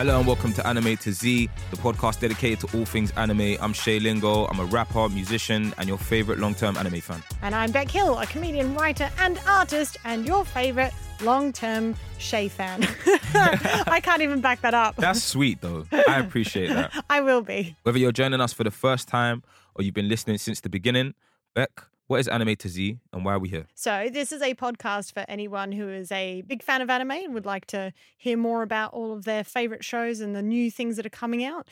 [0.00, 3.58] Hello and welcome to Anime to Z, the podcast dedicated to all things anime.
[3.60, 4.46] I'm Shay Lingo.
[4.46, 7.22] I'm a rapper, musician, and your favorite long-term anime fan.
[7.42, 12.48] And I'm Beck Hill, a comedian, writer, and artist, and your favorite long term Shay
[12.48, 12.88] fan.
[13.34, 14.96] I can't even back that up.
[14.96, 15.84] That's sweet, though.
[15.92, 17.04] I appreciate that.
[17.10, 17.76] I will be.
[17.82, 19.42] Whether you're joining us for the first time
[19.74, 21.12] or you've been listening since the beginning,
[21.54, 21.72] Beck,
[22.10, 23.68] what is Anime to Z and why are we here?
[23.76, 27.34] So, this is a podcast for anyone who is a big fan of anime and
[27.34, 30.96] would like to hear more about all of their favorite shows and the new things
[30.96, 31.68] that are coming out.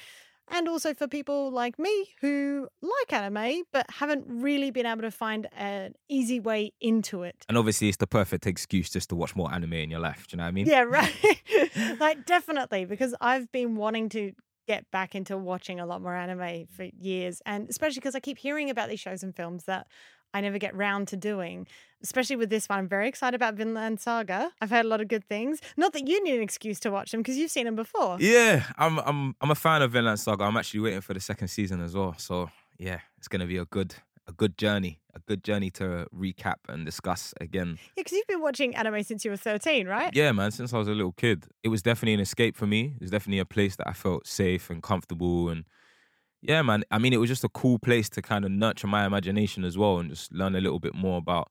[0.46, 5.10] And also for people like me who like anime but haven't really been able to
[5.10, 7.44] find an easy way into it.
[7.48, 10.28] And obviously, it's the perfect excuse just to watch more anime in your life.
[10.28, 10.66] Do you know what I mean?
[10.66, 11.12] Yeah, right.
[11.98, 14.32] like, definitely, because I've been wanting to
[14.68, 17.42] get back into watching a lot more anime for years.
[17.46, 19.88] And especially because I keep hearing about these shows and films that
[20.34, 21.66] I never get round to doing,
[22.02, 22.78] especially with this one.
[22.80, 24.52] I'm very excited about Vinland Saga.
[24.60, 25.60] I've heard a lot of good things.
[25.76, 28.18] Not that you need an excuse to watch them because you've seen them before.
[28.20, 30.44] Yeah, I'm I'm I'm a fan of Vinland Saga.
[30.44, 32.14] I'm actually waiting for the second season as well.
[32.18, 33.94] So yeah, it's gonna be a good
[34.28, 37.78] a good journey, a good journey to recap and discuss again.
[37.96, 40.14] Yeah, because you've been watching anime since you were 13, right?
[40.14, 42.92] Yeah, man, since I was a little kid, it was definitely an escape for me.
[42.96, 45.64] It was definitely a place that I felt safe and comfortable and
[46.42, 46.84] yeah, man.
[46.90, 49.76] I mean, it was just a cool place to kind of nurture my imagination as
[49.76, 51.50] well and just learn a little bit more about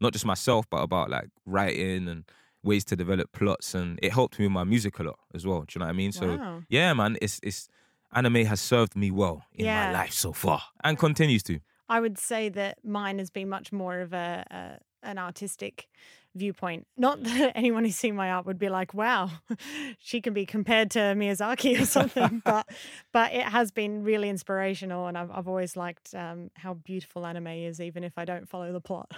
[0.00, 2.24] not just myself, but about like writing and
[2.62, 3.74] ways to develop plots.
[3.74, 5.60] And it helped me with my music a lot as well.
[5.62, 6.12] Do you know what I mean?
[6.12, 6.62] So Wow.
[6.68, 7.68] yeah, man, it's it's
[8.12, 9.74] anime has served me well in Yeah.
[9.86, 11.60] my life so far and continues to.
[11.88, 15.88] I would say that mine has been much more of a, a an artistic
[16.34, 16.86] viewpoint.
[16.96, 19.30] Not that anyone who's seen my art would be like, "Wow,
[19.98, 22.66] she can be compared to Miyazaki or something," but
[23.12, 27.48] but it has been really inspirational, and I've I've always liked um, how beautiful anime
[27.48, 29.12] is, even if I don't follow the plot.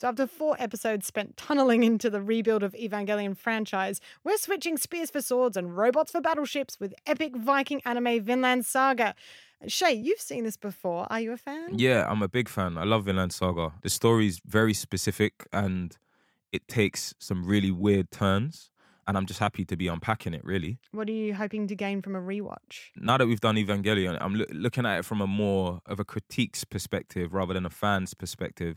[0.00, 5.10] So after four episodes spent tunneling into the rebuild of Evangelion franchise, we're switching spears
[5.10, 9.16] for swords and robots for battleships with epic Viking anime Vinland Saga.
[9.66, 11.06] Shay, you've seen this before.
[11.10, 11.78] Are you a fan?
[11.78, 12.78] Yeah, I'm a big fan.
[12.78, 13.72] I love Vinland Saga.
[13.82, 15.96] The story's very specific and
[16.52, 18.70] it takes some really weird turns.
[19.06, 20.80] And I'm just happy to be unpacking it, really.
[20.92, 22.90] What are you hoping to gain from a rewatch?
[22.94, 26.04] Now that we've done Evangelion, I'm loo- looking at it from a more of a
[26.04, 28.76] critique's perspective rather than a fan's perspective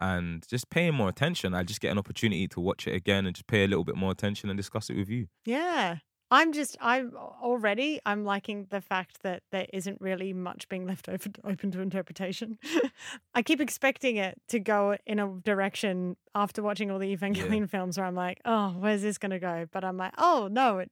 [0.00, 1.52] and just paying more attention.
[1.52, 3.96] I just get an opportunity to watch it again and just pay a little bit
[3.96, 5.26] more attention and discuss it with you.
[5.44, 5.96] Yeah.
[6.30, 11.08] I'm just I'm already I'm liking the fact that there isn't really much being left
[11.08, 12.58] open open to interpretation.
[13.34, 17.96] I keep expecting it to go in a direction after watching all the Evangelion films
[17.98, 19.66] where I'm like, oh, where's this gonna go?
[19.72, 20.90] But I'm like, oh no, it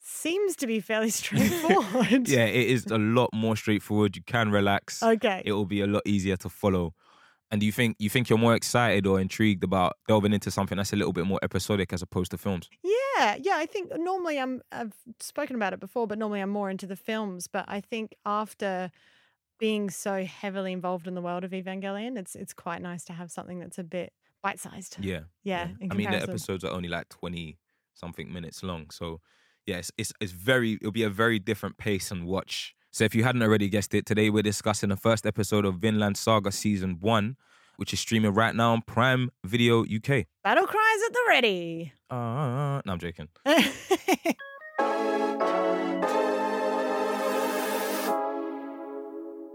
[0.00, 2.28] seems to be fairly straightforward.
[2.28, 4.16] Yeah, it is a lot more straightforward.
[4.16, 5.02] You can relax.
[5.02, 5.42] Okay.
[5.44, 6.94] It will be a lot easier to follow.
[7.50, 10.76] And do you think you think you're more excited or intrigued about delving into something
[10.76, 12.68] that's a little bit more episodic as opposed to films?
[12.82, 13.36] Yeah, yeah.
[13.40, 13.56] yeah.
[13.56, 14.62] I think normally I'm.
[14.72, 17.46] I've spoken about it before, but normally I'm more into the films.
[17.48, 18.90] But I think after
[19.58, 23.30] being so heavily involved in the world of Evangelion, it's it's quite nice to have
[23.30, 24.12] something that's a bit
[24.44, 24.98] bite sized.
[25.00, 25.20] Yeah.
[25.42, 27.58] Yeah, in I mean, the episodes are only like 20
[27.94, 28.90] something minutes long.
[28.90, 29.20] So,
[29.66, 32.74] yeah, it's, it's, it's very, it'll be a very different pace and watch.
[32.92, 36.16] So, if you hadn't already guessed it, today we're discussing the first episode of Vinland
[36.16, 37.36] Saga Season 1,
[37.76, 40.26] which is streaming right now on Prime Video UK.
[40.42, 41.92] Battle cries at the ready.
[42.10, 43.28] Uh, no, I'm joking.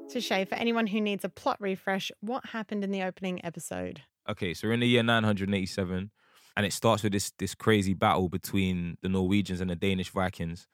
[0.10, 4.02] so Shay, for anyone who needs a plot refresh, what happened in the opening episode?
[4.30, 6.12] Okay, so we're in the year 987,
[6.56, 10.68] and it starts with this this crazy battle between the Norwegians and the Danish Vikings,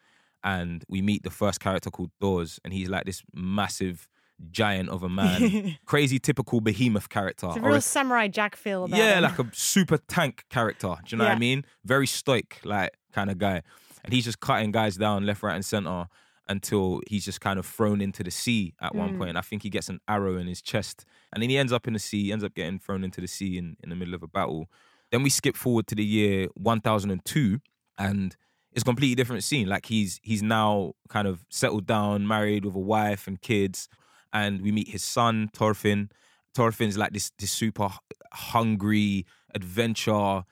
[0.44, 4.08] and we meet the first character called Thors, and he's like this massive
[4.52, 7.48] giant of a man, crazy typical behemoth character.
[7.48, 9.24] It's a or real a- samurai Jack feel about yeah, him.
[9.24, 10.88] like a super tank character.
[11.06, 11.66] Do you know what I mean?
[11.84, 13.62] Very stoic, like kind of guy,
[14.04, 16.08] and he's just cutting guys down left, right, and center
[16.48, 19.18] until he's just kind of thrown into the sea at one Mm.
[19.18, 19.38] point.
[19.38, 21.04] I think he gets an arrow in his chest,
[21.34, 22.26] and then he ends up in the sea.
[22.26, 24.68] He ends up getting thrown into the sea in, in the middle of a battle.
[25.12, 27.60] Then we skip forward to the year 1002,
[27.98, 28.36] and
[28.72, 29.68] it's a completely different scene.
[29.68, 33.88] Like he's he's now kind of settled down, married with a wife and kids,
[34.36, 36.10] and we meet his son Thorfinn.
[36.54, 37.90] Thorfinn's like this this super
[38.34, 40.44] hungry, adventure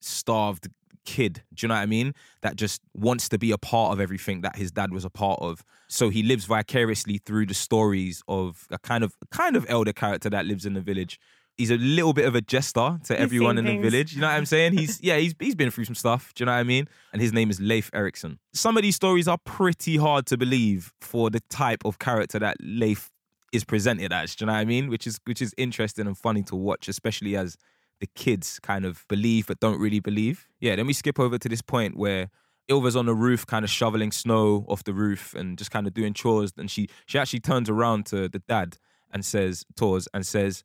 [0.00, 0.68] starved
[1.06, 1.42] kid.
[1.54, 2.12] Do you know what I mean?
[2.42, 5.38] That just wants to be a part of everything that his dad was a part
[5.40, 5.62] of.
[5.88, 10.28] So he lives vicariously through the stories of a kind of kind of elder character
[10.30, 11.18] that lives in the village.
[11.56, 14.14] He's a little bit of a jester to everyone in seen the village.
[14.14, 14.72] You know what I'm saying?
[14.72, 16.32] He's yeah, he's he's been through some stuff.
[16.34, 16.88] Do you know what I mean?
[17.12, 18.38] And his name is Leif Erikson.
[18.54, 22.56] Some of these stories are pretty hard to believe for the type of character that
[22.60, 23.10] Leif
[23.52, 24.34] is presented as.
[24.36, 24.88] Do you know what I mean?
[24.88, 27.56] Which is which is interesting and funny to watch, especially as
[28.00, 30.48] the kids kind of believe but don't really believe.
[30.60, 32.30] Yeah, then we skip over to this point where
[32.68, 35.94] Ylva's on the roof, kind of shoveling snow off the roof and just kind of
[35.94, 36.52] doing chores.
[36.56, 38.78] And she she actually turns around to the dad
[39.12, 40.64] and says, Thors, and says,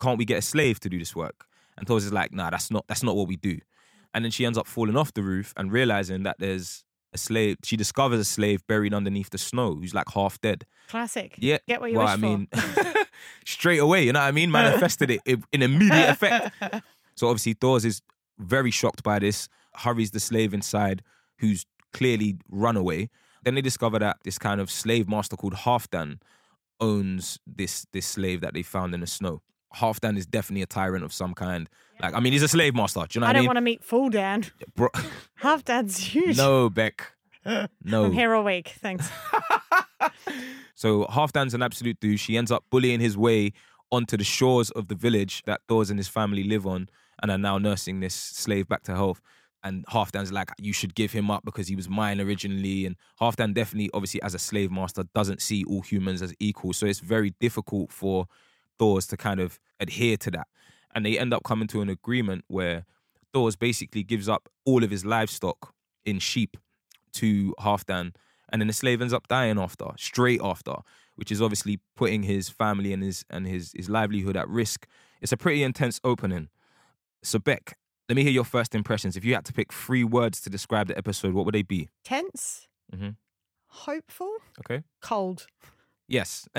[0.00, 1.46] Can't we get a slave to do this work?
[1.76, 3.58] And Thors is like, nah, that's not that's not what we do.
[4.14, 7.58] And then she ends up falling off the roof and realizing that there's a slave.
[7.64, 10.64] She discovers a slave buried underneath the snow who's like half dead.
[10.88, 11.34] Classic.
[11.38, 11.58] Yeah.
[11.66, 12.48] Get what you well, wish I mean,
[13.44, 14.50] straight away, you know what I mean?
[14.50, 16.54] Manifested it in in immediate effect.
[17.14, 18.00] So obviously, Thors is
[18.38, 21.02] very shocked by this, hurries the slave inside,
[21.38, 23.10] who's clearly run away.
[23.44, 26.20] Then they discover that this kind of slave master called Halfdan
[26.80, 29.42] owns this this slave that they found in the snow.
[29.74, 31.68] Halfdan is definitely a tyrant of some kind.
[32.00, 33.00] Like, I mean, he's a slave master.
[33.00, 33.46] Do you know what I what I don't mean?
[33.48, 34.44] want to meet Full Dan.
[34.74, 34.88] Bro,
[35.36, 36.36] Half Dad's huge.
[36.36, 37.12] no, Beck.
[37.84, 38.04] No.
[38.04, 38.74] I'm here all week.
[38.80, 39.08] Thanks.
[40.74, 42.26] So Halfdan's an absolute douche.
[42.26, 43.52] He ends up bullying his way
[43.92, 46.88] onto the shores of the village that Thors and his family live on
[47.22, 49.20] and are now nursing this slave back to health.
[49.62, 52.84] And Halfdan's like, you should give him up because he was mine originally.
[52.84, 56.72] And Halfdan definitely, obviously, as a slave master, doesn't see all humans as equal.
[56.72, 58.26] So it's very difficult for
[58.78, 60.46] Thors to kind of adhere to that.
[60.94, 62.84] And they end up coming to an agreement where
[63.32, 65.74] Thors basically gives up all of his livestock
[66.04, 66.56] in sheep
[67.14, 68.14] to Halfdan,
[68.50, 70.74] and then the slave ends up dying after, straight after,
[71.16, 74.86] which is obviously putting his family and his and his his livelihood at risk.
[75.20, 76.48] It's a pretty intense opening.
[77.22, 77.76] So Beck,
[78.08, 79.16] let me hear your first impressions.
[79.16, 81.88] If you had to pick three words to describe the episode, what would they be?
[82.04, 82.68] Tense.
[82.94, 83.10] Mm-hmm.
[83.68, 84.34] Hopeful.
[84.60, 84.82] Okay.
[85.00, 85.46] Cold.
[86.08, 86.48] Yes.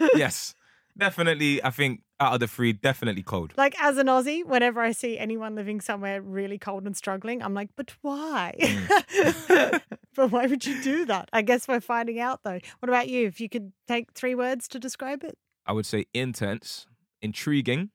[0.14, 0.54] yes.
[0.98, 3.54] Definitely, I think out of the three, definitely cold.
[3.56, 7.54] Like as an Aussie, whenever I see anyone living somewhere really cold and struggling, I'm
[7.54, 8.56] like, but why?
[8.60, 9.80] Mm.
[10.16, 11.28] but why would you do that?
[11.32, 12.58] I guess we're finding out though.
[12.80, 13.26] What about you?
[13.26, 15.38] If you could take three words to describe it?
[15.66, 16.86] I would say intense,
[17.22, 17.90] intriguing,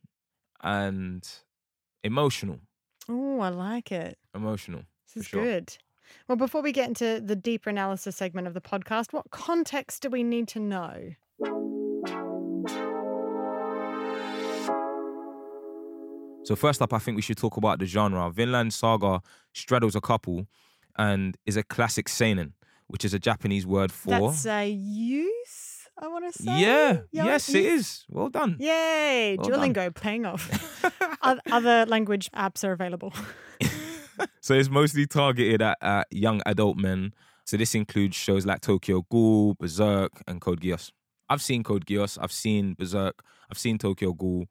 [0.62, 1.28] and
[2.04, 2.60] emotional.
[3.10, 4.18] Oh, I like it.
[4.34, 4.84] Emotional.
[5.08, 5.44] This is sure.
[5.44, 5.78] good.
[6.28, 10.10] Well, before we get into the deeper analysis segment of the podcast, what context do
[10.10, 11.16] we need to know?
[16.44, 18.30] So first up, I think we should talk about the genre.
[18.30, 19.22] Vinland Saga
[19.54, 20.46] straddles a couple
[20.98, 22.54] and is a classic seinen,
[22.88, 26.62] which is a Japanese word for That's a youth, I want to say.
[26.62, 28.06] yeah, yes, it is.
[28.10, 28.58] Well done.
[28.60, 29.38] Yay!
[29.38, 29.74] Well done.
[29.74, 30.84] Duolingo paying off.
[31.52, 33.14] Other language apps are available.
[34.42, 37.14] So it's mostly targeted at, at young adult men.
[37.46, 40.92] So this includes shows like Tokyo Ghoul, Berserk, and Code Geass.
[41.30, 44.46] I've seen Code Geass, I've seen Berserk, I've seen Tokyo Ghoul.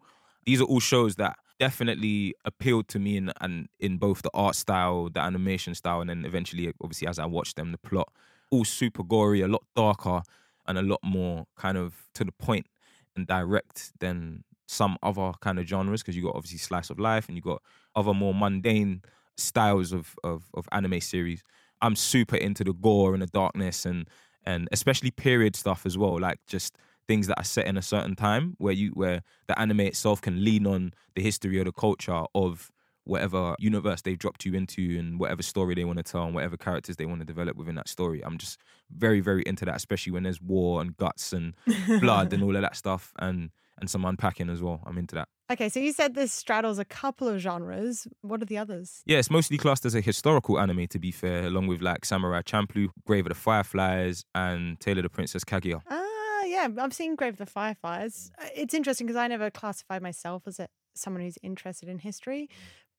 [0.45, 4.57] These are all shows that definitely appealed to me in and in both the art
[4.57, 8.13] style, the animation style, and then eventually, obviously, as I watched them, the plot.
[8.51, 10.23] All super gory, a lot darker,
[10.67, 12.67] and a lot more kind of to the point
[13.15, 16.03] and direct than some other kind of genres.
[16.03, 17.63] Because you got obviously slice of life, and you got
[17.95, 19.03] other more mundane
[19.37, 21.45] styles of, of of anime series.
[21.81, 24.09] I'm super into the gore and the darkness and
[24.45, 26.77] and especially period stuff as well, like just
[27.09, 30.45] things that are set in a certain time where you where the anime itself can
[30.45, 32.71] lean on the history or the culture of
[33.05, 36.57] whatever universe they've dropped you into and whatever story they want to tell and whatever
[36.57, 38.25] characters they want to develop within that story.
[38.25, 38.59] I'm just
[38.91, 41.55] very, very into that, especially when there's war and guts and
[42.01, 44.81] blood and all of that stuff and and some unpacking as well.
[44.87, 45.29] I'm into that.
[45.51, 48.07] Okay, so you said this straddles a couple of genres.
[48.21, 49.03] What are the others?
[49.07, 52.43] Yeah, it's mostly classed as a historical anime, to be fair, along with like Samurai
[52.43, 55.83] Champloo, Grave of the Fireflies, and Tale of the Princess Kaguya.
[55.91, 56.02] Ah,
[56.63, 58.31] yeah, I've seen Grave of the Fireflies.
[58.41, 62.49] Uh, It's interesting because I never classified myself as a, someone who's interested in history,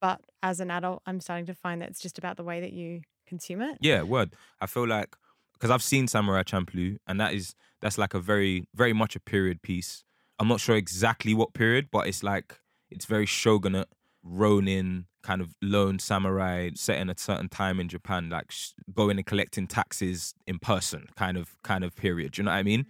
[0.01, 2.73] but as an adult, I'm starting to find that it's just about the way that
[2.73, 3.77] you consume it.
[3.79, 4.35] Yeah, word.
[4.59, 5.15] I feel like
[5.53, 9.19] because I've seen Samurai Champloo, and that is that's like a very, very much a
[9.19, 10.03] period piece.
[10.39, 13.87] I'm not sure exactly what period, but it's like it's very shogunate,
[14.23, 19.17] Ronin kind of lone samurai set in a certain time in Japan, like sh- going
[19.17, 22.33] and collecting taxes in person, kind of kind of period.
[22.33, 22.85] Do you know what I mean?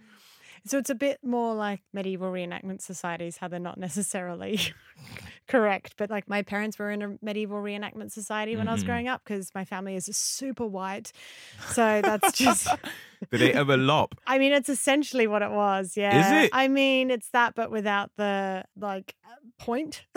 [0.66, 4.58] So it's a bit more like medieval reenactment societies, how they're not necessarily
[5.48, 5.94] correct.
[5.98, 8.86] But like my parents were in a medieval reenactment society when I was Mhm.
[8.86, 11.12] growing up because my family is super white.
[11.66, 12.78] So that's just,
[13.30, 14.14] Did they ever lop?
[14.26, 15.96] I mean, it's essentially what it was.
[15.96, 16.40] Yeah.
[16.40, 16.50] Is it?
[16.52, 19.14] I mean, it's that, but without the like
[19.58, 20.04] point.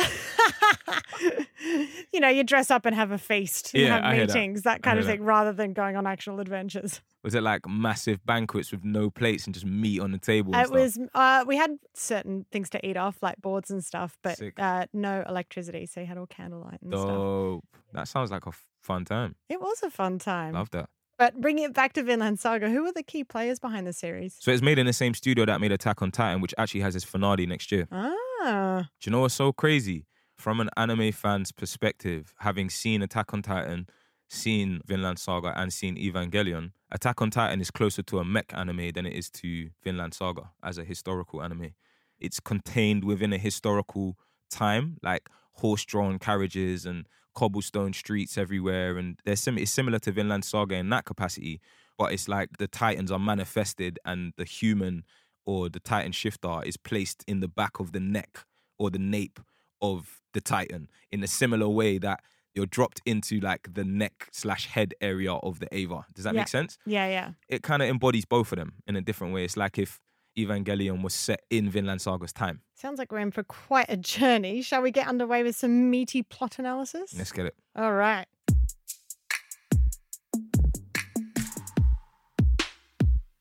[2.13, 4.27] you know, you dress up and have a feast and Yeah, have that.
[4.35, 5.13] meetings, that, kind hear of that.
[5.17, 7.01] thing, rather than going on actual adventures.
[7.23, 10.53] Was it like massive banquets with no plates and just meat on the table?
[10.55, 10.77] And It stuff?
[10.79, 10.99] was.
[11.13, 15.23] Uh, we had certain things to eat off, like boards and stuff, but uh, no
[15.27, 15.85] electricity.
[15.87, 17.07] So you had all candlelight and stuff.
[17.07, 17.65] dope.
[17.93, 19.35] That sounds like a fun time.
[19.49, 20.53] It was a fun time.
[20.53, 20.89] Love that.
[21.17, 24.35] But bringing it back to Vinland Saga, who are the key players behind the series?
[24.39, 26.95] So it's made in the same studio that made Attack on Titan, which actually has
[26.95, 27.87] its finale next year.
[27.91, 30.05] Ah, Do you know what's so crazy?
[30.35, 33.87] From an anime fan's perspective, having seen Attack on Titan,
[34.29, 38.91] seen Vinland Saga and seen Evangelion, Attack on Titan is closer to a mech anime
[38.91, 41.71] than it is to Vinland Saga as a historical anime.
[42.19, 44.17] It's contained within a historical
[44.51, 47.07] time, like horse-drawn carriages and
[47.41, 51.61] cobblestone streets everywhere, and there's sim- it's similar to Vinland Saga in that capacity.
[51.99, 55.03] But it's like the Titans are manifested, and the human
[55.45, 58.45] or the Titan shifter is placed in the back of the neck
[58.79, 59.39] or the nape
[59.81, 62.19] of the Titan in a similar way that
[62.55, 66.05] you're dropped into like the neck slash head area of the Eva.
[66.15, 66.41] Does that Yeah.
[66.41, 66.77] make sense?
[66.85, 67.29] Yeah, yeah.
[67.47, 69.45] It kind of embodies both of them in a different way.
[69.45, 69.99] It's like if
[70.37, 72.61] Evangelion was set in Vinland Saga's time.
[72.75, 74.61] Sounds like we're in for quite a journey.
[74.61, 77.13] Shall we get underway with some meaty plot analysis?
[77.17, 77.55] Let's get it.
[77.75, 78.27] All right.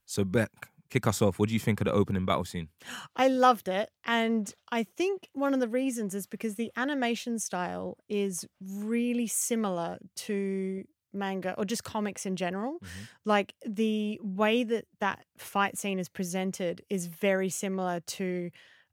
[0.06, 0.50] So Beck,
[0.88, 1.38] kick us off.
[1.38, 2.68] What do you think of the opening battle scene?
[3.16, 3.90] I loved it.
[4.04, 9.98] And I think one of the reasons is because the animation style is really similar
[10.16, 10.84] to
[11.16, 12.78] manga or just comics in general.
[13.24, 18.50] Like the way that that fight scene is presented is very similar to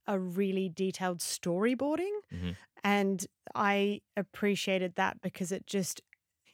[0.08, 2.12] a really detailed storyboarding.
[2.32, 2.58] Mhm.
[2.84, 3.26] And
[3.56, 6.02] I appreciated that because it just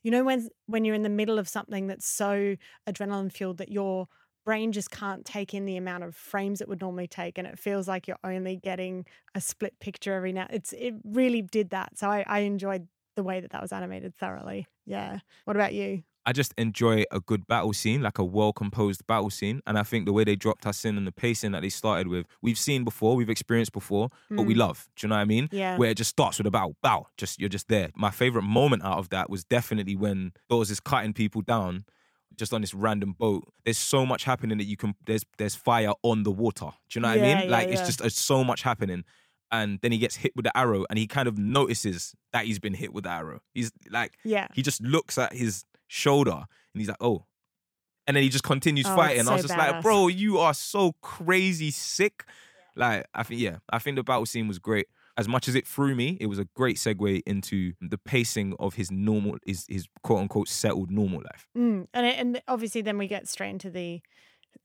[0.03, 2.55] you know when when you're in the middle of something that's so
[2.87, 4.07] adrenaline fueled that your
[4.45, 7.59] brain just can't take in the amount of frames it would normally take and it
[7.59, 11.97] feels like you're only getting a split picture every now it's it really did that
[11.97, 12.87] so i, I enjoyed
[13.19, 17.19] the way that that was animated thoroughly yeah what about you I just enjoy a
[17.21, 19.61] good battle scene, like a well composed battle scene.
[19.65, 22.07] And I think the way they dropped us in and the pacing that they started
[22.07, 24.57] with, we've seen before, we've experienced before, but we Mm.
[24.57, 24.89] love.
[24.95, 25.47] Do you know what I mean?
[25.51, 27.07] yeah Where it just starts with a bow, bow.
[27.17, 27.89] Just you're just there.
[27.95, 31.85] My favorite moment out of that was definitely when Thors is cutting people down
[32.35, 33.45] just on this random boat.
[33.65, 36.69] There's so much happening that you can there's there's fire on the water.
[36.89, 37.37] Do you know what I mean?
[37.49, 39.03] yeah, like it's just so much happening.
[39.51, 42.59] And then he gets hit with the arrow and he kind of notices that he's
[42.59, 43.39] been hit with the arrow.
[43.53, 46.31] He's like yeah he just looks at his shoulder
[46.73, 47.25] and he's like, oh.
[48.07, 49.19] And then he just continues Oh, fighting.
[49.21, 52.25] it's I was so just like, bro, you are so crazy sick.
[52.75, 54.87] Like, I think, yeah, I think the battle scene was great.
[55.17, 58.75] As much as it threw me, it was a great segue into the pacing of
[58.75, 61.47] his normal, his, his quote unquote settled normal life.
[61.57, 64.01] Mm, and it, and obviously then we get straight into the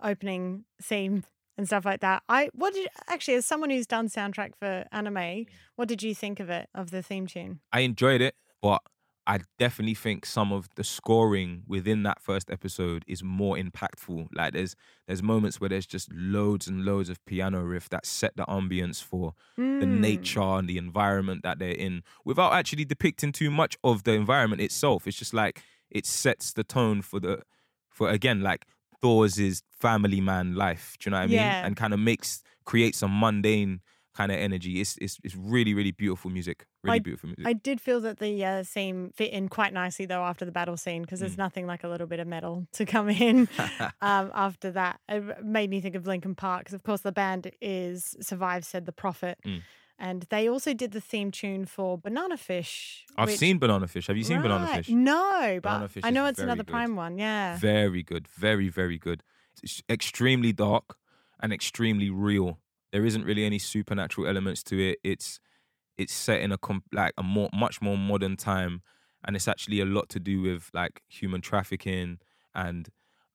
[0.03, 1.25] opening theme
[1.57, 2.23] and stuff like that.
[2.29, 5.47] I what did actually as someone who's done soundtrack for anime,
[5.77, 7.61] what did you think of it of the theme tune?
[7.73, 8.83] I enjoyed it, but
[9.27, 14.29] I definitely think some of the scoring within that first episode is more impactful.
[14.35, 18.37] Like there's there's moments where there's just loads and loads of piano riff that set
[18.37, 19.35] the ambience for
[19.79, 24.05] the Mm, nature and the environment that they're in without actually depicting too much of
[24.05, 25.07] the environment itself.
[25.07, 27.43] It's just like it sets the tone for the
[27.91, 28.67] for again like
[29.39, 30.97] Is family man life.
[30.99, 31.37] Do you know what I mean?
[31.37, 31.67] Yeah.
[31.67, 33.81] And kind of makes creates a mundane
[34.15, 34.81] kind of energy.
[34.81, 36.67] It's it's it's really really beautiful music.
[36.83, 37.47] Really I- beautiful music.
[37.47, 40.77] I did feel that the uh, theme fit in quite nicely though after the battle
[40.77, 41.39] scene because there's Mm.
[41.47, 43.49] nothing like a little bit of metal to come in
[44.01, 45.01] um, after that.
[45.09, 48.87] It made me think of Linkin Park because of course the band is Survive Said
[48.87, 49.37] the Prophet.
[49.45, 49.63] Mm.
[49.99, 53.05] And they also did the theme tune for Banana Fish.
[53.17, 54.09] I've which- seen Banana Fish.
[54.09, 54.89] Have you seen Banana Fish?
[54.89, 56.73] No, but Fish I know it's another good.
[56.73, 57.19] Prime one.
[57.19, 57.57] Yeah.
[57.59, 58.27] Very good.
[58.29, 59.23] Very, very good.
[59.63, 60.97] It's extremely dark
[61.41, 62.59] and extremely real.
[62.93, 64.99] There isn't really any supernatural elements to it.
[65.05, 65.39] It's
[65.97, 68.83] it's set in a com- like a more much more modern time
[69.25, 72.19] and it's actually a lot to do with like human trafficking
[72.55, 72.89] and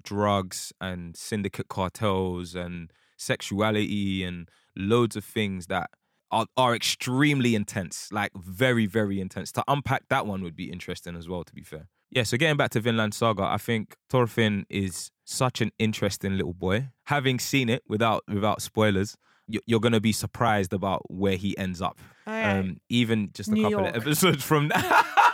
[0.03, 5.89] drugs and syndicate cartels and sexuality and loads of things that
[6.31, 9.51] are, are extremely intense, like very, very intense.
[9.53, 11.87] To unpack that one would be interesting as well, to be fair.
[12.11, 16.53] Yeah, so getting back to Vinland Saga, I think Thorfinn is such an interesting little
[16.53, 16.89] boy.
[17.05, 19.15] Having seen it without without spoilers,
[19.47, 21.99] you- you're gonna be surprised about where he ends up.
[22.25, 22.43] Right.
[22.59, 23.95] Um, even just a New couple York.
[23.95, 24.71] of episodes from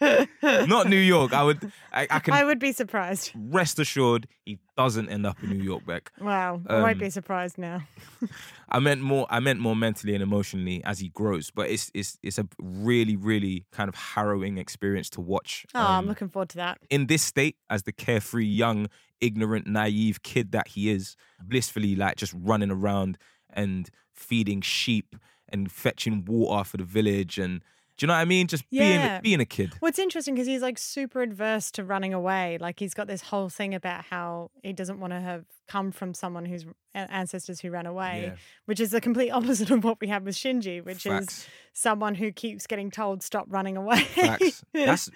[0.42, 1.32] not New York.
[1.32, 3.32] I would, I, I can I would be surprised.
[3.34, 6.10] rest assured he doesn't end up in New York, Beck.
[6.20, 6.62] Wow.
[6.66, 7.82] I won't Um, be surprised now.
[8.68, 9.26] I meant more.
[9.30, 11.50] I meant more mentally and emotionally as he grows.
[11.50, 15.64] But it's it's it's a really really kind of harrowing experience to watch.
[15.74, 16.78] Oh, I'm um, looking forward to that.
[16.90, 18.88] in this state as the carefree, young,
[19.20, 23.16] ignorant, naive kid that he is, blissfully like just running around
[23.50, 25.14] and feeding sheep
[25.48, 27.62] and fetching water for the village and
[27.96, 28.46] do you know what I mean?
[28.46, 29.20] Just Yeah.
[29.20, 29.72] being being a kid.
[29.80, 32.58] Well, it's interesting because he's like super adverse to running away.
[32.60, 36.12] Like he's got this whole thing about how he doesn't want to have come from
[36.14, 38.36] someone whose ancestors who ran away, Yeah.
[38.66, 42.32] which is the complete opposite of what we have with Shinji, which is someone who
[42.32, 44.00] keeps getting told stop running away.
[44.00, 44.64] Facts.
[44.74, 45.10] That's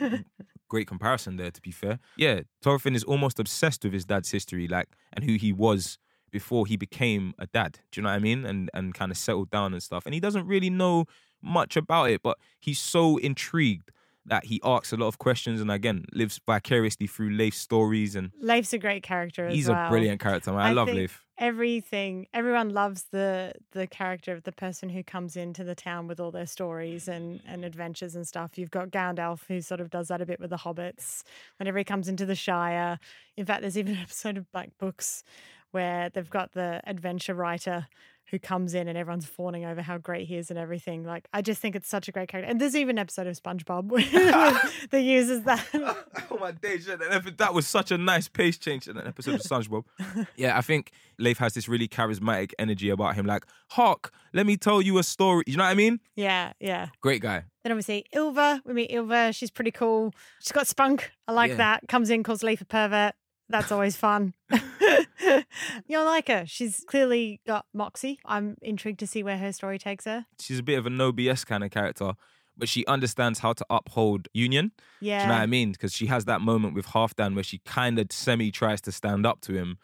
[0.68, 1.50] great comparison there.
[1.50, 5.34] To be fair, yeah, Thorfinn is almost obsessed with his dad's history, like and who
[5.34, 5.98] he was
[6.30, 7.80] before he became a dad.
[7.90, 8.44] Do you know what I mean?
[8.44, 10.04] And and kind of settled down and stuff.
[10.06, 11.06] And he doesn't really know
[11.42, 13.90] much about it, but he's so intrigued
[14.26, 18.30] that he asks a lot of questions and again lives vicariously through Leif's stories and
[18.40, 19.86] Leif's a great character as he's well.
[19.86, 20.52] a brilliant character.
[20.52, 20.60] Man.
[20.60, 21.24] I, I love Leif.
[21.38, 26.20] everything everyone loves the the character of the person who comes into the town with
[26.20, 30.08] all their stories and and adventures and stuff you've got Gandalf who sort of does
[30.08, 31.22] that a bit with the hobbits
[31.56, 32.98] whenever he comes into the shire
[33.38, 35.24] in fact there's even an episode of black books
[35.70, 37.86] where they've got the adventure writer
[38.30, 41.40] who comes in and everyone's fawning over how great he is and everything like i
[41.40, 43.88] just think it's such a great character and there's even an episode of spongebob
[44.90, 46.86] that uses that oh my days!
[46.86, 49.84] yeah, That that was such a nice pace change in an episode of SpongeBob.
[50.36, 53.26] yeah, I think Leif has this really charismatic energy about him.
[53.26, 55.42] Like, Hawk, let me tell you a story.
[55.46, 56.00] You know what I mean?
[56.16, 57.44] yeah yeah Great guy.
[57.64, 59.32] Then obviously Ylva, we meet Ylva.
[59.32, 60.12] She's pretty cool.
[60.40, 61.10] She's got spunk.
[61.26, 61.56] I like Yeah.
[61.56, 61.88] that.
[61.88, 63.14] Comes in, calls Leif a pervert.
[63.48, 64.34] That's always fun.
[64.50, 65.42] you
[65.90, 66.44] don't like her.
[66.46, 68.20] She's clearly got moxie.
[68.24, 70.26] I'm intrigued to see where her story takes her.
[70.38, 72.12] She's a bit of a no BS kind of character,
[72.56, 74.72] but she understands how to uphold union.
[75.00, 75.18] Yeah.
[75.18, 75.72] Do you know what I mean?
[75.72, 79.24] Because she has that moment with Halfdan where she kind of semi tries to stand
[79.26, 79.78] up to him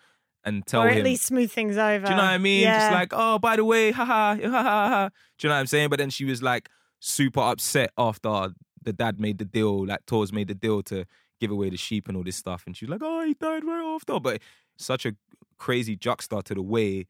[0.45, 0.89] and tell him.
[0.89, 1.05] or at him.
[1.05, 2.05] least smooth things over.
[2.05, 2.63] Do you know what I mean?
[2.63, 2.79] Yeah.
[2.81, 5.11] Just like, oh, by the way, haha, ha ha ha.
[5.39, 5.89] Do you know what I'm saying?
[5.89, 6.69] But then she was like
[7.01, 8.51] super upset after
[8.83, 11.07] the dad made the deal, like Thors made the deal to
[11.45, 12.63] give away the sheep and all this stuff.
[12.67, 14.19] And she was like, oh, he died right after.
[14.19, 14.41] But
[14.79, 15.15] such a
[15.59, 17.07] crazy juxta to the way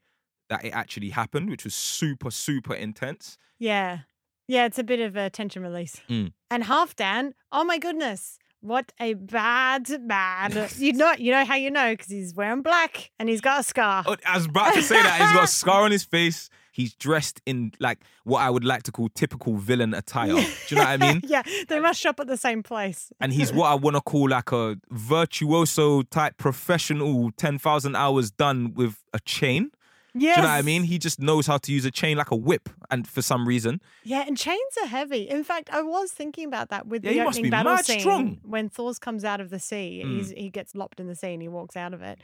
[0.49, 3.37] that it actually happened, which was super, super intense.
[3.59, 3.99] yeah.
[4.47, 5.99] Yeah, it's a bit of a tension release.
[6.07, 6.31] Mm.
[6.51, 8.37] And Halfdan, oh my goodness.
[8.61, 10.67] What a bad man.
[10.77, 13.63] you know you know how you know, because he's wearing black and he's got a
[13.63, 14.03] scar.
[14.05, 15.19] Oh, I was about to say that.
[15.19, 16.51] He's got a scar on his face.
[16.75, 20.33] He's dressed in like what I would like to call typical villain attire.
[20.35, 21.21] Do you know what I mean?
[21.25, 23.13] yeah, they must shop at the same place.
[23.21, 28.73] and he's what I want to call like a virtuoso type professional, 10,000 hours done
[28.73, 29.71] with a chain.
[30.17, 30.35] Yes.
[30.35, 30.83] Do you know what I mean?
[30.83, 32.69] He just knows how to use a chain like a whip.
[32.89, 35.27] And for some reason, Yeah, and chains are heavy.
[35.29, 38.39] In fact, I was thinking about that with Yeah, the opening be battle scene strong.
[38.43, 40.03] when Thors comes out of the sea.
[40.05, 40.11] Mm.
[40.17, 42.19] He's, he gets lopped in the sea and he walks out of it,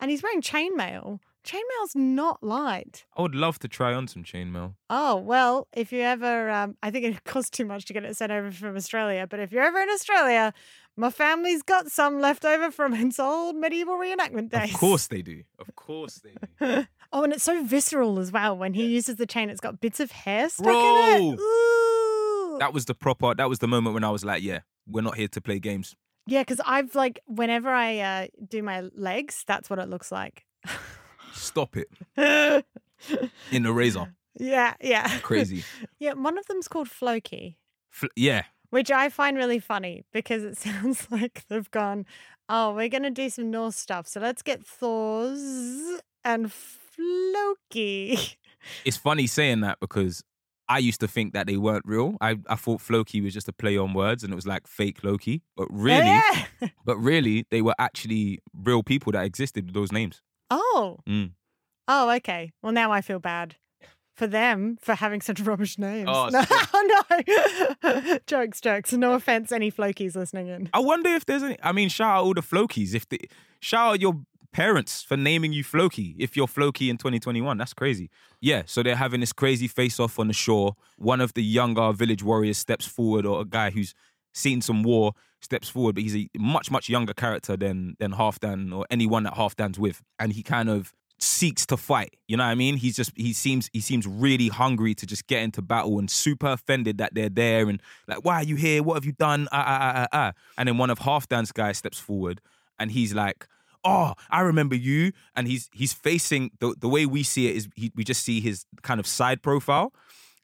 [0.00, 1.20] and he's wearing chainmail.
[1.44, 3.04] Chainmail's not light.
[3.16, 4.74] I would love to try on some chainmail.
[4.88, 8.16] Oh well, if you ever, um, I think it costs too much to get it
[8.16, 9.26] sent over from Australia.
[9.28, 10.54] But if you're ever in Australia,
[10.96, 14.72] my family's got some left over from its old medieval reenactment days.
[14.72, 15.42] Of course they do.
[15.58, 16.86] Of course they do.
[17.12, 18.56] oh, and it's so visceral as well.
[18.56, 21.32] When he uses the chain, it's got bits of hair stuck in Bro!
[21.32, 21.40] it.
[21.40, 22.58] Ooh.
[22.60, 25.16] that was the proper, that was the moment when I was like, yeah, we're not
[25.16, 25.96] here to play games.
[26.26, 30.44] Yeah, because I've like whenever I uh, do my legs, that's what it looks like.
[31.32, 31.88] Stop it.
[33.50, 34.14] In the razor.
[34.38, 35.64] Yeah, yeah, Crazy.
[35.98, 37.58] Yeah, one of them's called Floki,
[37.90, 38.42] Fl- yeah.
[38.70, 42.06] which I find really funny because it sounds like they've gone,
[42.48, 48.18] oh, we're gonna do some Norse stuff, so let's get Thors and Floki.
[48.84, 50.22] It's funny saying that because
[50.68, 52.16] I used to think that they weren't real.
[52.20, 55.02] I, I thought Floki was just a play on words and it was like fake
[55.04, 55.42] Loki.
[55.56, 56.68] But oh, really, Yeah.
[56.84, 60.22] but really, they were actually real people that existed with those names.
[60.52, 60.98] Oh.
[61.08, 61.30] Mm.
[61.88, 62.52] Oh, okay.
[62.62, 63.56] Well, now I feel bad
[64.14, 66.08] for them for having such rubbish names.
[66.10, 68.18] Oh, no, no.
[68.26, 68.92] jokes, jokes.
[68.92, 70.68] No offense, any Flokies listening in.
[70.72, 71.56] I wonder if there's any.
[71.62, 72.94] I mean, shout out all the Flokies.
[72.94, 73.20] If the
[73.60, 74.20] shout out your
[74.52, 76.14] parents for naming you Floki.
[76.18, 78.10] If you're Floki in 2021, that's crazy.
[78.40, 80.76] Yeah, so they're having this crazy face off on the shore.
[80.98, 83.94] One of the younger village warriors steps forward, or a guy who's
[84.32, 88.74] seen some war steps forward, but he's a much much younger character than than Halfdan
[88.76, 90.92] or anyone that Halfdan's with, and he kind of
[91.22, 92.16] seeks to fight.
[92.26, 92.76] You know what I mean?
[92.76, 96.48] He's just he seems he seems really hungry to just get into battle and super
[96.48, 98.82] offended that they're there and like, why are you here?
[98.82, 99.48] What have you done?
[99.52, 100.32] Ah ah ah ah ah.
[100.58, 102.40] And then one of Halfdan's guys steps forward
[102.78, 103.46] and he's like,
[103.84, 105.12] Oh, I remember you.
[105.34, 108.40] And he's he's facing the the way we see it is he, we just see
[108.40, 109.92] his kind of side profile.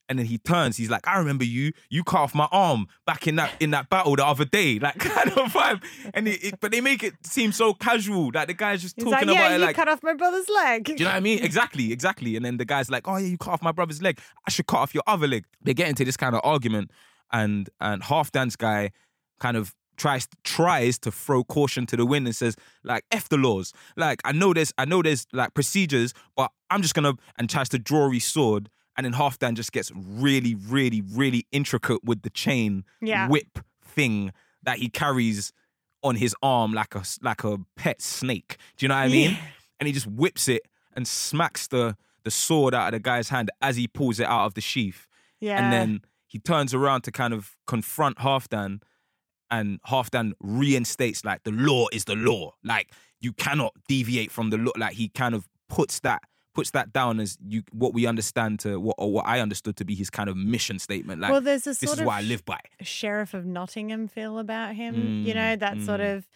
[0.09, 0.77] And then he turns.
[0.79, 1.73] He's like, "I remember you.
[1.91, 4.99] You cut off my arm back in that in that battle the other day, like
[4.99, 5.83] kind of vibe."
[6.15, 9.05] And it, it- but they make it seem so casual, like the guy's just He's
[9.05, 10.85] talking like, yeah, about it you like cut off my brother's leg.
[10.85, 11.41] do you know what I mean?
[11.45, 12.37] Exactly, exactly.
[12.37, 14.19] And then the guy's like, "Oh yeah, you cut off my brother's leg.
[14.47, 16.91] I should cut off your other leg." They get into this kind of argument,
[17.33, 18.93] and and Halfdan's guy
[19.41, 23.37] kind of tries tries to throw caution to the wind and says like "f the
[23.37, 27.51] laws." Like I know there's I know there's like procedures, but I'm just gonna and
[27.51, 28.71] tries to draw his sword.
[28.99, 33.29] And then Halfdan just gets really, really, really intricate with the chain Yeah.
[33.29, 34.33] whip thing
[34.65, 35.53] that he carries
[36.03, 38.57] on his arm like a like a pet snake.
[38.77, 39.31] Do you know what I mean?
[39.31, 39.39] Yeah.
[39.81, 40.63] and he just whips it
[40.95, 44.45] and smacks the the sword out of the guy's hand as he pulls it out
[44.47, 45.07] of the sheath.
[45.41, 45.63] Yeah.
[45.63, 48.83] And then he turns around to kind of confront Halfdan,
[49.51, 52.55] and Halfdan reinstates like the law is the law.
[52.65, 54.73] Like you cannot deviate from the law.
[54.77, 56.23] Like he kind of puts that
[56.59, 59.85] puts that down as you what we understand to what or what I understood to
[59.85, 61.21] be his kind of mission statement.
[61.21, 62.59] Like well, there's a this sort is of what I live by.
[62.83, 64.95] sheriff of Nottingham feel about him.
[65.27, 66.17] you Mm, know, that sort mm.
[66.17, 66.29] of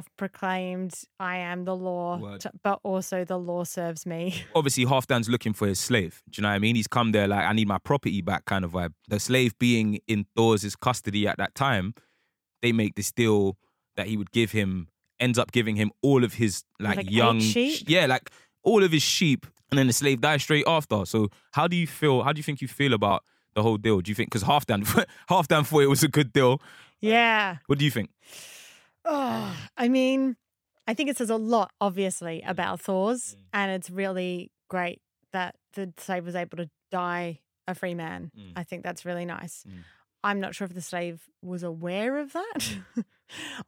[0.00, 4.44] self-proclaimed "I am the law," t- but also the law serves me.
[4.54, 6.22] Obviously, Halfdan's looking for his slave.
[6.30, 6.76] Do you know what I mean?
[6.76, 8.92] He's come there like I need my property back kind of vibe.
[9.08, 11.94] The slave being in Thor's custody at that time,
[12.62, 13.56] they make this deal
[13.96, 14.88] that he would give him
[15.18, 18.30] ends up giving him all of his like, Like young yeah, like
[18.66, 21.06] all of his sheep, and then the slave dies straight after.
[21.06, 22.22] So how do you feel?
[22.22, 23.22] How do you think you feel about
[23.54, 24.00] the whole deal?
[24.02, 24.84] Do you think because Halfdan
[25.30, 26.60] Halfdan thought it was a good deal?
[27.00, 27.56] yeah.
[27.66, 28.10] What do you think?
[29.04, 30.36] Oh, I mean,
[30.86, 33.42] I think it says a lot, obviously, about Thors, Mm.
[33.52, 35.00] and it's really great
[35.32, 38.30] that the slave was able to die a free man.
[38.38, 38.52] Mm.
[38.56, 39.64] I think that's really nice.
[39.68, 39.84] Mm.
[40.24, 42.78] I'm not sure if the slave was aware of that.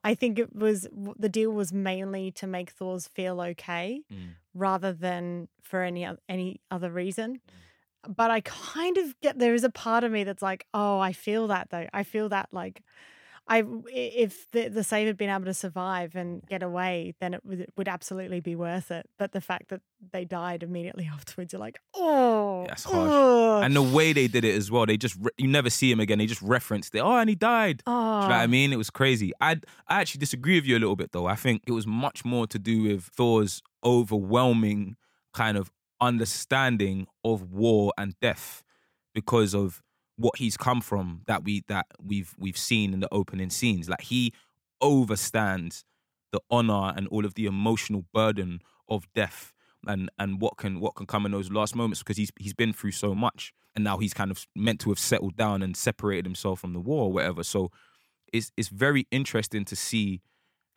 [0.05, 4.31] I think it was the deal was mainly to make Thors feel okay Mm.
[4.59, 7.35] Rather than for any any other reason.
[8.07, 8.17] Mm.
[8.17, 11.13] But I kind of get there is a part of me that's like, oh, I
[11.13, 11.87] feel that though.
[11.93, 12.83] I feel that like
[13.49, 17.45] I if the the slave had been able to survive and get away, then it
[17.45, 19.09] would, it would absolutely be worth it.
[19.19, 19.81] But the fact that
[20.13, 23.65] they died immediately afterwards, you're like, oh, That's harsh.
[23.65, 25.99] And the way they did it as well, they just re- you never see him
[25.99, 26.19] again.
[26.19, 27.01] They just referenced it.
[27.01, 27.83] Oh, and he died.
[27.87, 28.73] oh, Do you know what I mean?
[28.73, 29.33] It was crazy.
[29.41, 29.57] I
[29.89, 31.27] I actually disagree with you a little bit though.
[31.27, 34.97] I think it was much more to do with Thors overwhelming
[35.35, 38.63] kind of understanding of war and death
[39.15, 39.83] because of
[40.17, 43.89] what he's come from that we that we've we've seen in the opening scenes.
[43.89, 44.33] Like he
[44.83, 45.85] overstands
[46.33, 49.53] the honor and all of the emotional burden of death
[49.87, 52.73] and and what can what can come in those last moments because he's he's been
[52.73, 56.25] through so much and now he's kind of meant to have settled down and separated
[56.25, 57.71] himself from the war or whatever so
[58.33, 60.21] it's it's very interesting to see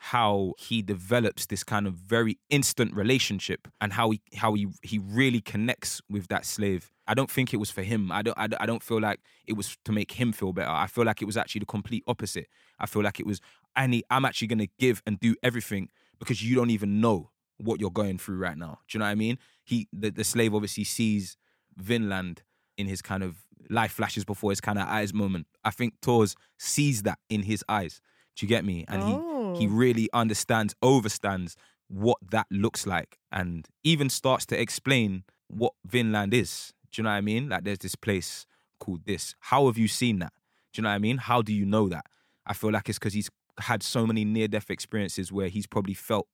[0.03, 4.97] how he develops this kind of very instant relationship and how he how he he
[4.97, 6.91] really connects with that slave.
[7.07, 8.11] I don't think it was for him.
[8.11, 10.71] I don't I I don't feel like it was to make him feel better.
[10.71, 12.47] I feel like it was actually the complete opposite.
[12.79, 13.41] I feel like it was
[13.75, 17.79] Annie, I'm actually going to give and do everything because you don't even know what
[17.79, 18.79] you're going through right now.
[18.87, 19.37] Do you know what I mean?
[19.63, 21.37] He the, the slave obviously sees
[21.77, 22.41] Vinland
[22.75, 25.45] in his kind of life flashes before his kind of eyes moment.
[25.63, 28.01] I think Thors sees that in his eyes.
[28.35, 28.83] Do you get me?
[28.87, 29.13] And he
[29.51, 29.69] he Oh.
[29.69, 31.55] really understands, overstands
[31.87, 36.73] what that looks like, and even starts to explain what Vinland is.
[36.91, 37.49] Do you know what I mean?
[37.49, 38.45] Like there's this place
[38.79, 39.35] called this.
[39.39, 40.33] How have you seen that?
[40.73, 41.17] Do you know what I mean?
[41.17, 42.05] How do you know that?
[42.45, 45.93] I feel like it's because he's had so many near death experiences where he's probably
[45.93, 46.27] felt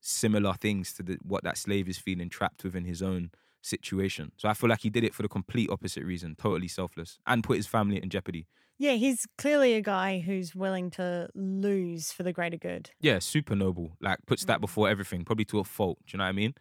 [0.00, 3.30] similar things to the, what that slave is feeling trapped within his own
[3.62, 4.32] situation.
[4.36, 7.44] So I feel like he did it for the complete opposite reason, totally selfless, and
[7.44, 8.46] put his family in jeopardy.
[8.82, 12.88] Yeah, he's clearly a guy who's willing to lose for the greater good.
[12.98, 13.92] Yeah, super noble.
[14.00, 14.62] Like puts that Mm.
[14.62, 15.98] before everything, probably to a fault.
[16.06, 16.54] Do you know what I mean?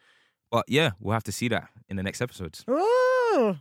[0.51, 2.65] But yeah, we'll have to see that in the next episodes.
[2.69, 3.55] Ooh.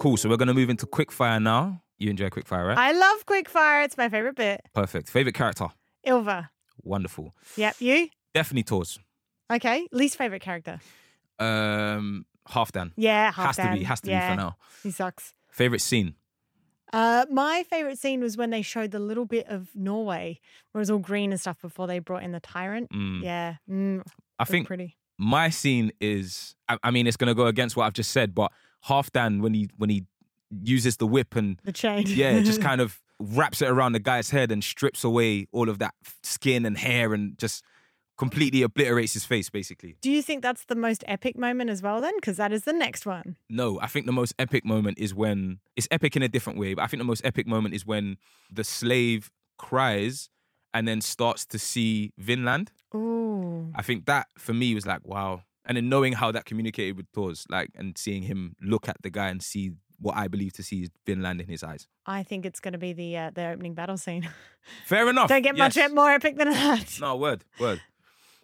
[0.00, 0.16] Cool.
[0.16, 1.82] So we're gonna move into quickfire now.
[1.98, 2.78] You enjoy quickfire, right?
[2.78, 3.84] I love quickfire.
[3.84, 4.60] It's my favorite bit.
[4.72, 5.08] Perfect.
[5.10, 5.66] Favorite character?
[6.04, 6.50] Ylva.
[6.84, 7.34] Wonderful.
[7.56, 7.76] Yep.
[7.80, 8.08] You?
[8.32, 9.00] Definitely Thors.
[9.52, 9.88] Okay.
[9.90, 10.78] Least favorite character?
[11.40, 12.92] Um, Halfdan.
[12.96, 13.84] Yeah, Has to be.
[13.84, 14.56] Has to yeah, be for now.
[14.82, 15.34] He sucks.
[15.50, 16.14] Favorite scene?
[16.92, 20.40] Uh, my favorite scene was when they showed the little bit of Norway,
[20.72, 22.90] where it was all green and stuff before they brought in the tyrant.
[22.90, 24.02] Mm, Yeah, mm,
[24.38, 24.96] I think pretty.
[25.18, 26.54] my scene is.
[26.68, 28.52] I, I mean, it's gonna go against what I've just said, but
[28.86, 30.06] Halfdan when he when he
[30.62, 32.04] uses the whip and The chain.
[32.06, 35.80] yeah, just kind of wraps it around the guy's head and strips away all of
[35.80, 37.62] that skin and hair and just
[38.18, 39.96] completely obliterates his face, basically.
[40.00, 42.12] Do you think that's the most epic moment as well, then?
[42.16, 43.36] Because that is the next one.
[43.48, 46.74] No, I think the most epic moment is when it's epic in a different way,
[46.74, 48.18] but I think the most epic moment is when
[48.52, 50.28] the slave cries
[50.74, 52.72] and then starts to see Vinland.
[52.94, 53.72] Ooh.
[53.74, 55.42] I think that for me was like, wow.
[55.64, 59.10] And then knowing how that communicated with Thors, like, and seeing him look at the
[59.10, 61.86] guy and see what I believe to see is Vinland in his eyes.
[62.06, 64.28] I think it's going to be the uh, the opening battle scene.
[64.84, 65.28] Fair enough.
[65.28, 66.98] Don't get much more epic than that.
[67.00, 67.80] No, word, word.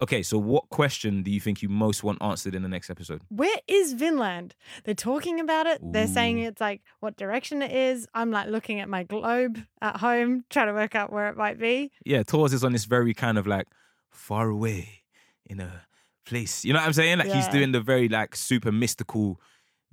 [0.01, 3.21] Okay, so what question do you think you most want answered in the next episode?
[3.29, 4.53] Where is Vinland?
[4.83, 5.79] They're talking about it.
[5.81, 8.05] They're saying it's like what direction it is.
[8.13, 11.57] I'm like looking at my globe at home, trying to work out where it might
[11.57, 11.91] be.
[12.05, 13.67] Yeah, Thors is on this very kind of like
[14.11, 15.03] far away
[15.45, 15.83] in a
[16.25, 16.65] place.
[16.65, 17.19] You know what I'm saying?
[17.19, 19.39] Like he's doing the very like super mystical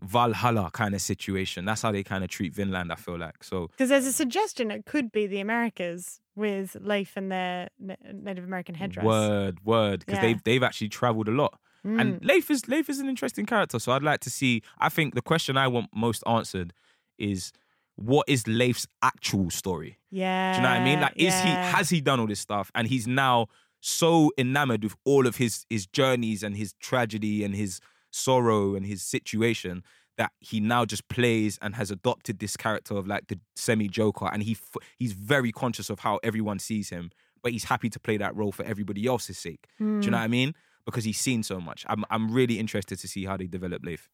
[0.03, 1.65] Valhalla kind of situation.
[1.65, 3.43] That's how they kind of treat Vinland, I feel like.
[3.45, 7.69] So Because there's a suggestion it could be the Americas with Leif and their
[8.13, 9.05] Native American headdress.
[9.05, 10.01] word, word.
[10.01, 10.23] Because Yeah.
[10.23, 11.59] they've they've actually traveled a lot.
[11.87, 12.01] Mm.
[12.01, 13.79] And Leif is Leif is an interesting character.
[13.79, 14.63] So I'd like to see.
[14.79, 16.73] I think the question I want most answered
[17.19, 17.53] is
[17.97, 19.99] what is Leif's actual story?
[20.11, 20.53] yeah.
[20.53, 21.01] Do you know what I mean?
[21.01, 23.47] Like, is he has he done all this stuff and he's now
[23.81, 27.81] so enamored with all of his his journeys and his tragedy and his
[28.13, 29.83] sorrow and his situation
[30.19, 34.29] that he now just plays and has adopted this character of like the semi Joker,
[34.33, 37.11] and he f- he's very conscious of how everyone sees him,
[37.43, 39.67] but he's happy to play that role for everybody else's sake.
[39.79, 40.13] Do you know hmm.
[40.13, 40.55] what I mean?
[40.85, 41.85] Because he's seen so much.
[41.89, 44.09] I'm I'm really interested to see how they develop Leif.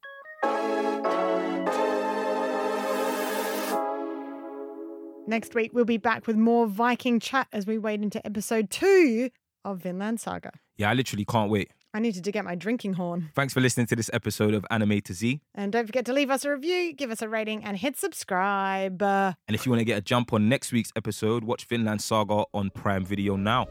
[5.27, 9.29] Next week, we'll be back with more Viking chat as we wade into episode two
[9.63, 10.53] of Vinland Saga.
[10.79, 11.71] Yeah, I literally can't wait.
[11.99, 13.31] I needed to get my drinking horn.
[13.35, 15.41] Thanks for listening to this episode of Anime to Z.
[15.57, 19.03] And don't forget to leave us a review, give us a rating, and hit subscribe.
[19.03, 22.45] And if you want to get a jump on next week's episode, watch Vinland Saga
[22.55, 23.67] on Prime Video now.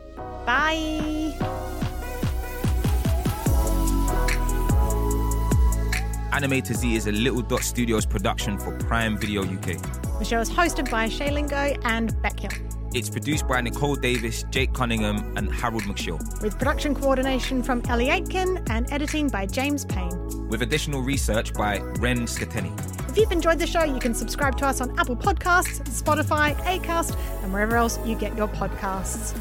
[0.46, 1.34] bye.
[6.34, 9.78] Anime to Z is a Little Dot Studios production for Prime Video UK.
[10.20, 12.52] The show is hosted by Shay Lingo and Beck Hill,
[12.94, 18.10] It's produced by Nicole Davis, Jake Cunningham, and Harold McShill, with production coordination from Ellie
[18.10, 20.48] Aitken and editing by James Payne.
[20.50, 22.72] with additional research by Ren Scateni.
[23.10, 27.18] If you've enjoyed the show, you can subscribe to us on Apple Podcasts, Spotify, Acast,
[27.44, 29.36] and wherever else you get your podcasts.